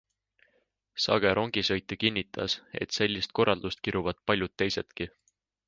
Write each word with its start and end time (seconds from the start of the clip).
Sage 1.05 1.33
rongisõitja 1.39 1.99
kinnitas, 2.05 2.57
et 2.85 2.97
sellist 2.99 3.37
korraldust 3.41 3.87
kiruvad 3.89 4.25
paljud 4.31 4.59
teisedki. 4.63 5.11